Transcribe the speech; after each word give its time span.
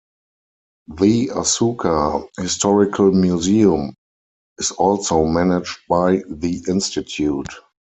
The 0.87 1.27
Asuka 1.27 2.27
Historical 2.39 3.11
Museum 3.11 3.93
is 4.57 4.71
also 4.71 5.25
managed 5.25 5.77
by 5.87 6.23
the 6.27 6.63
institute. 6.67 7.53